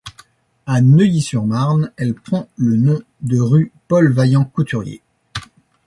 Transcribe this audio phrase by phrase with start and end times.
[0.65, 5.03] À Neuilly-sur-Marne, elle prend le nom de rue Paul-Vaillant-Couturier.